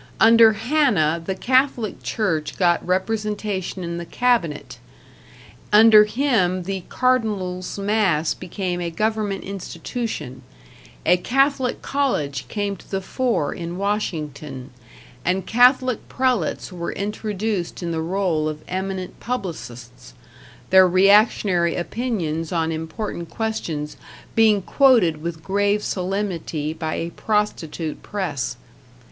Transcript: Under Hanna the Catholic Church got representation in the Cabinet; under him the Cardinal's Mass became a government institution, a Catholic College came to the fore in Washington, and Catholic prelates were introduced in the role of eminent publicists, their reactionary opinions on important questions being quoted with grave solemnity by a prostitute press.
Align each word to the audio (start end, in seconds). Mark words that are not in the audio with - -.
Under 0.19 0.53
Hanna 0.53 1.21
the 1.23 1.35
Catholic 1.35 2.01
Church 2.01 2.57
got 2.57 2.83
representation 2.83 3.83
in 3.83 3.97
the 3.99 4.05
Cabinet; 4.19 4.79
under 5.71 6.05
him 6.05 6.63
the 6.63 6.81
Cardinal's 6.89 7.77
Mass 7.77 8.33
became 8.33 8.81
a 8.81 8.89
government 8.89 9.43
institution, 9.43 10.41
a 11.05 11.17
Catholic 11.17 11.83
College 11.83 12.47
came 12.47 12.75
to 12.77 12.89
the 12.89 12.99
fore 12.99 13.53
in 13.53 13.77
Washington, 13.77 14.71
and 15.23 15.45
Catholic 15.45 16.09
prelates 16.09 16.73
were 16.73 16.93
introduced 16.93 17.83
in 17.83 17.91
the 17.91 18.01
role 18.01 18.49
of 18.49 18.63
eminent 18.67 19.19
publicists, 19.19 20.15
their 20.71 20.87
reactionary 20.87 21.75
opinions 21.75 22.51
on 22.51 22.71
important 22.71 23.29
questions 23.29 23.97
being 24.33 24.63
quoted 24.63 25.17
with 25.21 25.43
grave 25.43 25.83
solemnity 25.83 26.73
by 26.73 26.95
a 26.95 27.11
prostitute 27.11 28.01
press. 28.01 28.57